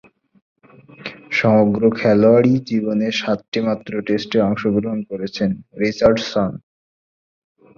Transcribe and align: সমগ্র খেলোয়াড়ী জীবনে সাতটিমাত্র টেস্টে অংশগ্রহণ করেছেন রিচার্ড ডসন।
সমগ্র 1.31 1.81
খেলোয়াড়ী 1.99 2.53
জীবনে 2.69 3.07
সাতটিমাত্র 3.11 3.91
টেস্টে 4.07 4.37
অংশগ্রহণ 4.41 4.99
করেছেন 5.09 5.49
রিচার্ড 5.81 6.17
ডসন। 6.21 6.51